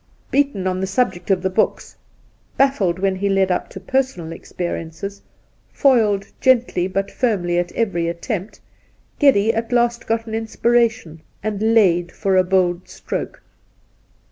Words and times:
Beaten 0.31 0.65
on 0.65 0.79
the 0.81 0.87
subject 0.87 1.29
of 1.29 1.43
the 1.43 1.49
books, 1.51 1.95
baffled 2.57 2.97
when 2.97 3.15
he 3.17 3.29
led 3.29 3.51
up 3.51 3.69
to 3.69 3.79
personal 3.79 4.31
experiences, 4.31 5.21
foiled 5.71 6.25
gently 6.41 6.87
but 6.87 7.11
firmly 7.11 7.59
at 7.59 7.71
every 7.73 8.07
attempt, 8.07 8.59
Geddy 9.19 9.53
at 9.53 9.71
last 9.71 10.07
got 10.07 10.25
an 10.25 10.33
inspiration 10.33 11.21
and 11.43 11.75
laid 11.75 12.11
for 12.11 12.35
a 12.35 12.43
bold 12.43 12.87
stroke. 12.87 13.43